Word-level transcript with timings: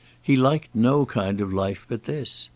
He 0.19 0.35
liked 0.35 0.73
no 0.73 1.05
kind 1.05 1.39
of 1.41 1.53
life 1.53 1.85
but 1.87 2.05
this. 2.05 2.49